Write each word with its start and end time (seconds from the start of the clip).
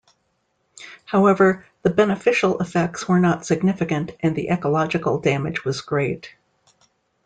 However, 1.05 1.67
the 1.83 1.91
beneficial 1.91 2.57
effects 2.59 3.07
were 3.07 3.19
not 3.19 3.45
significant 3.45 4.13
and 4.21 4.35
the 4.35 4.49
ecological 4.49 5.19
damage 5.19 5.63
was 5.63 5.81
great. 5.81 6.33